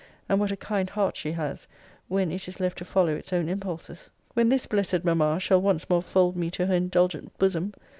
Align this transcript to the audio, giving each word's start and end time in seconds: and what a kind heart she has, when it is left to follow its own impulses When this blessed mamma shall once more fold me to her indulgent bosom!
and 0.27 0.39
what 0.39 0.49
a 0.51 0.57
kind 0.57 0.89
heart 0.89 1.15
she 1.15 1.33
has, 1.33 1.67
when 2.07 2.31
it 2.31 2.47
is 2.47 2.59
left 2.59 2.79
to 2.79 2.83
follow 2.83 3.13
its 3.13 3.31
own 3.31 3.47
impulses 3.47 4.09
When 4.33 4.49
this 4.49 4.65
blessed 4.65 5.03
mamma 5.05 5.39
shall 5.39 5.61
once 5.61 5.87
more 5.91 6.01
fold 6.01 6.35
me 6.35 6.49
to 6.49 6.65
her 6.65 6.73
indulgent 6.73 7.37
bosom! 7.37 7.71